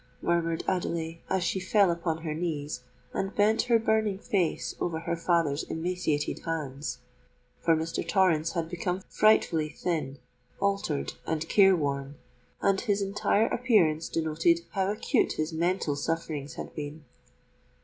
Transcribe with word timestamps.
murmured 0.19 0.63
Adelais, 0.67 1.21
as 1.29 1.43
she 1.43 1.59
fell 1.59 1.91
upon 1.91 2.23
her 2.23 2.33
knees, 2.33 2.81
and 3.13 3.35
bent 3.35 3.61
her 3.69 3.77
burning 3.77 4.17
face 4.17 4.73
over 4.79 5.01
her 5.01 5.15
father's 5.15 5.61
emaciated 5.61 6.39
hands:—for 6.39 7.75
Mr. 7.75 8.07
Torrens 8.07 8.53
had 8.53 8.67
become 8.67 9.03
frightfully 9.09 9.69
thin—altered—and 9.69 11.47
care 11.49 11.75
worn,—and 11.75 12.81
his 12.81 13.03
entire 13.03 13.45
appearance 13.49 14.09
denoted 14.09 14.61
how 14.71 14.91
acute 14.91 15.33
his 15.33 15.53
mental 15.53 15.95
sufferings 15.95 16.55
had 16.55 16.73
been. 16.73 17.03